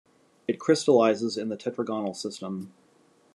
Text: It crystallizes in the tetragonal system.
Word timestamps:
It 0.47 0.57
crystallizes 0.59 1.37
in 1.37 1.49
the 1.49 1.55
tetragonal 1.55 2.15
system. 2.15 2.73